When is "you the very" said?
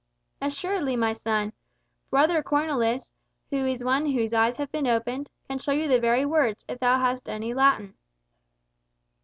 5.73-6.25